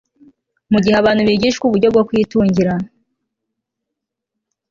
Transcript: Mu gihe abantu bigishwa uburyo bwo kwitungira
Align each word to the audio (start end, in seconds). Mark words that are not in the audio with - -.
Mu 0.71 0.77
gihe 0.83 0.95
abantu 0.97 1.21
bigishwa 1.27 1.63
uburyo 1.65 1.87
bwo 1.93 2.03
kwitungira 2.07 2.73